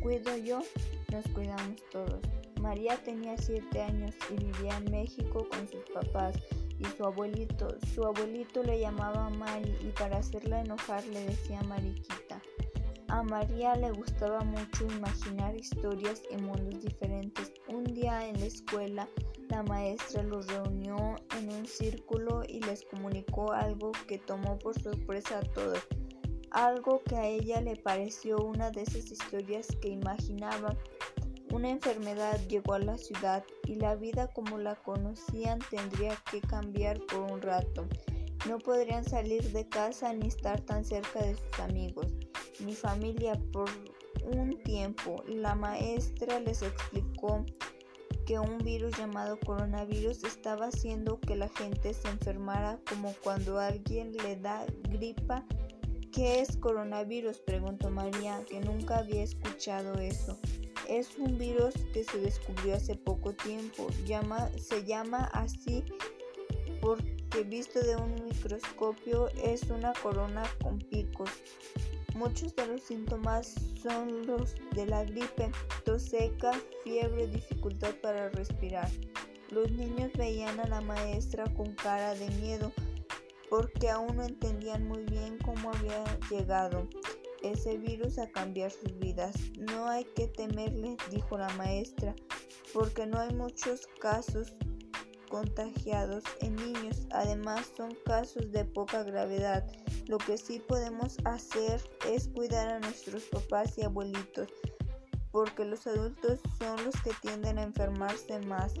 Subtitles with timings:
[0.00, 0.60] cuido yo,
[1.10, 2.20] nos cuidamos todos.
[2.60, 6.36] María tenía 7 años y vivía en México con sus papás
[6.78, 7.76] y su abuelito.
[7.94, 12.40] Su abuelito le llamaba Mari y para hacerla enojar le decía Mariquita.
[13.08, 17.52] A María le gustaba mucho imaginar historias en mundos diferentes.
[17.68, 19.08] Un día en la escuela
[19.50, 25.38] la maestra los reunió en un círculo y les comunicó algo que tomó por sorpresa
[25.38, 25.78] a todos.
[26.54, 30.76] Algo que a ella le pareció una de esas historias que imaginaba.
[31.52, 37.00] Una enfermedad llegó a la ciudad y la vida como la conocían tendría que cambiar
[37.06, 37.88] por un rato.
[38.48, 42.06] No podrían salir de casa ni estar tan cerca de sus amigos
[42.60, 43.68] ni familia por
[44.22, 45.24] un tiempo.
[45.26, 47.44] La maestra les explicó
[48.26, 54.12] que un virus llamado coronavirus estaba haciendo que la gente se enfermara como cuando alguien
[54.12, 55.44] le da gripa.
[56.14, 57.40] ¿Qué es coronavirus?
[57.40, 60.38] preguntó María, que nunca había escuchado eso.
[60.88, 63.88] Es un virus que se descubrió hace poco tiempo.
[64.56, 65.82] Se llama así
[66.80, 71.30] porque visto de un microscopio es una corona con picos.
[72.14, 75.50] Muchos de los síntomas son los de la gripe,
[75.84, 76.52] tos seca,
[76.84, 78.88] fiebre, dificultad para respirar.
[79.50, 82.70] Los niños veían a la maestra con cara de miedo
[83.54, 86.88] porque aún no entendían muy bien cómo había llegado
[87.40, 89.36] ese virus a cambiar sus vidas.
[89.60, 92.16] No hay que temerle, dijo la maestra,
[92.72, 94.56] porque no hay muchos casos
[95.30, 97.06] contagiados en niños.
[97.12, 99.64] Además, son casos de poca gravedad.
[100.08, 101.80] Lo que sí podemos hacer
[102.10, 104.48] es cuidar a nuestros papás y abuelitos,
[105.30, 108.74] porque los adultos son los que tienden a enfermarse más.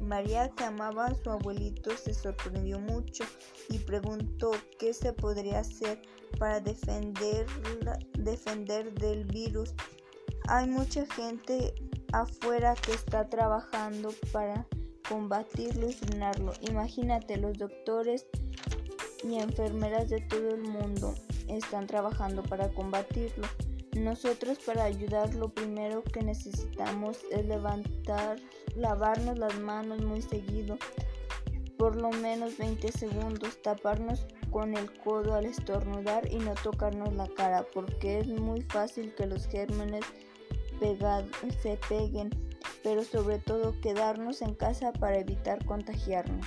[0.00, 3.24] María, que amaba a su abuelito, se sorprendió mucho
[3.68, 6.00] y preguntó qué se podría hacer
[6.38, 7.46] para defender,
[8.18, 9.74] defender del virus.
[10.48, 11.74] Hay mucha gente
[12.12, 14.66] afuera que está trabajando para
[15.08, 16.52] combatirlo y frenarlo.
[16.62, 18.26] Imagínate, los doctores
[19.22, 21.14] y enfermeras de todo el mundo
[21.48, 23.46] están trabajando para combatirlo.
[23.96, 28.38] Nosotros para ayudar lo primero que necesitamos es levantar,
[28.76, 30.78] lavarnos las manos muy seguido,
[31.76, 37.28] por lo menos 20 segundos, taparnos con el codo al estornudar y no tocarnos la
[37.28, 40.04] cara porque es muy fácil que los gérmenes
[41.62, 42.30] se peguen,
[42.82, 46.46] pero sobre todo quedarnos en casa para evitar contagiarnos.